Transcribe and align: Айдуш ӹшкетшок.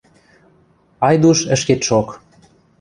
Айдуш 1.07 1.39
ӹшкетшок. 1.55 2.07